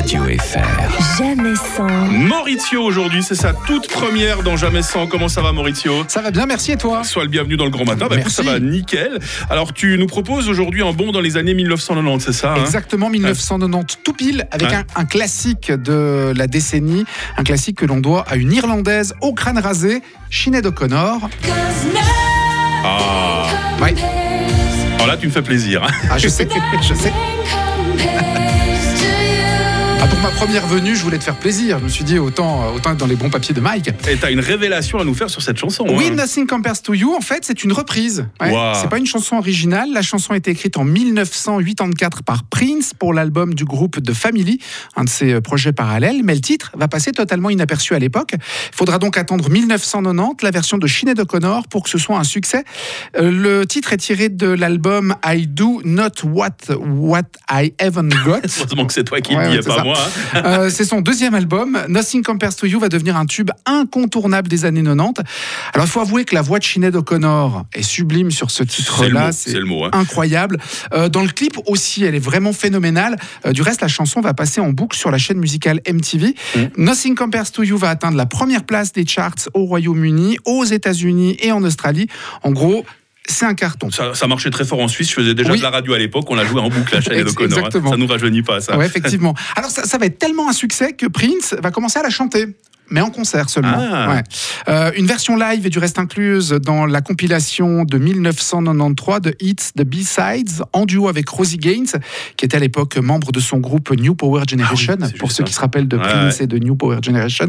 [0.00, 1.18] Radio FR.
[1.18, 1.86] Jamais sans.
[1.86, 5.06] Maurizio aujourd'hui, c'est sa toute première dans Jamais sans.
[5.06, 5.92] Comment ça va Maurizio?
[6.08, 7.04] Ça va bien, merci et toi?
[7.04, 8.06] Sois le bienvenu dans le Grand Matin.
[8.08, 8.60] Bah, écoute, ça Merci.
[8.60, 9.18] va nickel.
[9.50, 12.62] Alors tu nous proposes aujourd'hui un bond dans les années 1990, c'est ça hein?
[12.64, 14.74] Exactement, 1990, tout pile, avec Ouais.
[14.76, 17.04] un, un classique de la décennie,
[17.36, 21.28] un classique que l'on doit à une Irlandaise au crâne rasé, Sinead O'Connor.
[22.84, 23.48] Ah,
[23.82, 23.94] Ouais.
[24.94, 25.84] alors là tu me fais plaisir.
[25.84, 25.90] hein.
[26.10, 26.48] Ah, je sais,
[26.88, 27.12] je sais.
[30.02, 31.78] Ah, pour ma première venue, je voulais te faire plaisir.
[31.78, 33.90] Je me suis dit, autant, autant être dans les bons papiers de Mike.
[34.08, 35.84] Et t'as une révélation à nous faire sur cette chanson.
[35.90, 36.14] Oui, hein.
[36.14, 38.26] Nothing Compares to You, en fait, c'est une reprise.
[38.40, 38.50] Ouais.
[38.50, 38.72] Wow.
[38.76, 39.92] C'est pas une chanson originale.
[39.92, 44.58] La chanson a été écrite en 1984 par Prince pour l'album du groupe The Family,
[44.96, 46.22] un de ses euh, projets parallèles.
[46.24, 48.32] Mais le titre va passer totalement inaperçu à l'époque.
[48.32, 52.24] Il faudra donc attendre 1990, la version de Sinead O'Connor, pour que ce soit un
[52.24, 52.64] succès.
[53.18, 58.40] Euh, Le titre est tiré de l'album I Do Not What What I Haven't Got.
[58.60, 59.89] Heureusement que c'est toi qui le dis pas ça.
[59.90, 59.98] Moi.
[60.34, 60.42] hein.
[60.44, 61.78] Euh, c'est son deuxième album.
[61.88, 65.22] Nothing Compares to You va devenir un tube incontournable des années 90.
[65.74, 69.32] Alors, il faut avouer que la voix de Sinead O'Connor est sublime sur ce titre-là.
[69.32, 69.84] c'est le mot.
[69.84, 69.90] hein.
[69.92, 70.58] incroyable.
[70.92, 73.16] Euh, dans le clip aussi, elle est vraiment phénoménale.
[73.46, 76.34] Euh, du reste, la chanson va passer en boucle sur la chaîne musicale MTV.
[76.56, 76.60] Mm.
[76.78, 81.36] Nothing Compares to You va atteindre la première place des charts au Royaume-Uni, aux États-Unis
[81.40, 82.08] et en Australie.
[82.42, 82.84] En gros,
[83.32, 83.90] c'est un carton.
[83.90, 85.08] Ça, ça marchait très fort en Suisse.
[85.10, 85.58] Je faisais déjà Oui.
[85.58, 86.26] de la radio à l'époque.
[86.28, 87.58] On l'a joué en boucle à Chanel Ex- O'Connor.
[87.58, 87.60] hein.
[87.66, 87.90] exactement.
[87.90, 88.76] Ça nous rajeunit pas, ça.
[88.76, 89.34] Ouais, effectivement.
[89.56, 92.46] Alors, ça, ça va être tellement un succès que Prince va commencer à la chanter.
[92.90, 93.76] Mais en concert seulement.
[93.78, 94.14] Ah.
[94.14, 94.22] Ouais.
[94.68, 99.72] Euh, une version live est du reste incluse dans la compilation de 1993 de Hits
[99.76, 101.86] the B-Sides en duo avec Rosie Gaines,
[102.36, 105.30] qui était à l'époque membre de son groupe New Power Generation, Ah oui, c'est pour
[105.30, 105.44] ceux ça.
[105.44, 106.44] qui se rappellent de Ouais, Prince ouais.
[106.44, 107.48] et de New Power Generation.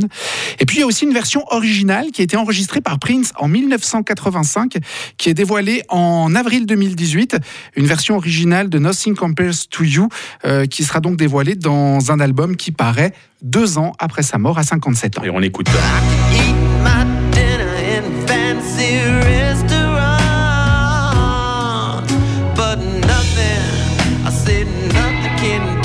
[0.60, 3.32] Et puis il y a aussi une version originale qui a été enregistrée par Prince
[3.38, 4.78] en 1985,
[5.18, 7.38] qui est dévoilée en avril 2018.
[7.76, 10.10] Une version originale de Nothing Compares to You,
[10.46, 14.58] euh, qui sera donc dévoilée dans un album qui paraît deux ans après sa mort
[14.58, 15.24] à 57 ans.
[15.24, 15.68] Et on écoute.
[22.56, 25.81] But nothing, I said nothing can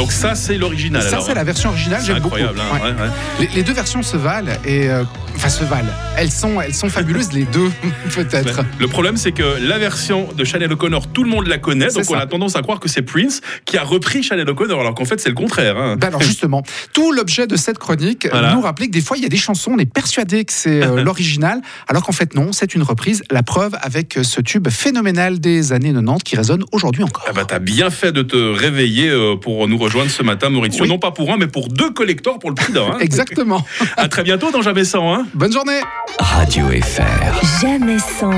[0.00, 1.02] Donc ça, c'est l'original.
[1.02, 1.34] Ça, c'est hein.
[1.34, 2.36] la version originale, j'aime beaucoup.
[2.36, 2.58] incroyable.
[2.58, 2.80] hein, Ouais.
[2.90, 3.10] ouais, ouais.
[3.40, 5.04] Les, les deux versions se valent, et euh,
[5.36, 5.90] enfin se valent.
[6.16, 7.70] Elles sont, elles sont fabuleuses, les deux,
[8.14, 8.62] peut-être.
[8.78, 12.04] Le problème, c'est que la version de Chanel O'Connor, tout le monde la connaît, donc
[12.10, 15.04] on a tendance à croire que c'est Prince qui a repris Chanel O'Connor, alors qu'en
[15.04, 15.76] fait, c'est le contraire.
[15.76, 15.96] hein.
[16.00, 16.62] Ben alors justement,
[16.94, 18.54] tout l'objet de cette chronique Voilà.
[18.54, 20.82] nous rappeler que des fois il y a des chansons, on est persuadé que c'est
[20.82, 23.22] euh, l'original, alors qu'en fait non, c'est une reprise.
[23.30, 27.26] La preuve avec euh, ce tube phénoménal des années 90 qui résonne aujourd'hui encore.
[27.28, 29.10] Ah bah, t'as bien fait de te réveiller
[29.42, 30.82] pour nous rejoindre ce matin, Mauricio.
[30.84, 30.88] Oui.
[30.88, 32.92] Non pas pour un, mais pour deux collectors pour le prix d'un.
[32.92, 32.98] hein.
[33.00, 33.64] Exactement.
[33.96, 35.14] À très bientôt dans Jamais 100.
[35.14, 35.26] Hein.
[35.34, 35.80] Bonne journée.
[36.18, 37.60] Radio FR.
[37.60, 38.30] Jamais sans.